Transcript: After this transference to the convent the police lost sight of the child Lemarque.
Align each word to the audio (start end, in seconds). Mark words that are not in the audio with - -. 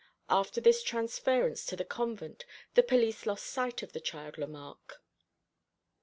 After 0.31 0.59
this 0.59 0.81
transference 0.81 1.63
to 1.67 1.75
the 1.75 1.85
convent 1.85 2.43
the 2.73 2.81
police 2.81 3.27
lost 3.27 3.45
sight 3.45 3.83
of 3.83 3.93
the 3.93 3.99
child 4.01 4.39
Lemarque. 4.39 4.99